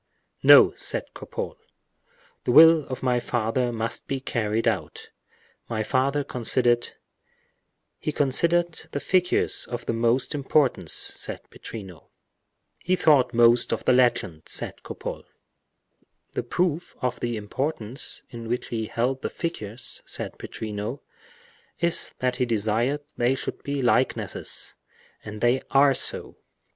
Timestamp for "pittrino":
11.51-12.09, 20.39-21.01